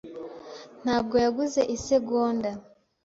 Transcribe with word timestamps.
ntabwo 0.83 1.15
yaguze 1.23 1.61
isegonda. 1.75 2.51